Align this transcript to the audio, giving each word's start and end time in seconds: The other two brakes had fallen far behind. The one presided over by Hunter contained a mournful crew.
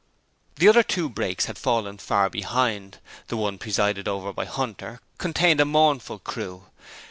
The 0.55 0.67
other 0.67 0.81
two 0.81 1.09
brakes 1.09 1.45
had 1.45 1.59
fallen 1.59 1.99
far 1.99 2.27
behind. 2.27 2.97
The 3.27 3.37
one 3.37 3.59
presided 3.59 4.07
over 4.07 4.33
by 4.33 4.45
Hunter 4.45 4.99
contained 5.19 5.59
a 5.59 5.63
mournful 5.65 6.17
crew. 6.17 6.63